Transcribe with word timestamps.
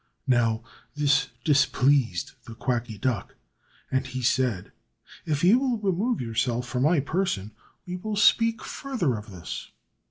Now, 0.25 0.63
this 0.95 1.27
displeased 1.43 2.31
the 2.45 2.55
Quacky 2.55 2.97
Duck, 2.97 3.35
and 3.91 4.07
he 4.07 4.23
said, 4.23 4.71
"If 5.27 5.43
you 5.43 5.59
will 5.59 5.77
remove 5.77 6.19
yourself 6.19 6.67
from 6.67 6.81
my 6.81 6.99
person, 7.01 7.51
we 7.85 7.97
will 7.97 8.15
speak 8.15 8.63
further 8.63 9.15
of 9.15 9.29
this." 9.29 9.69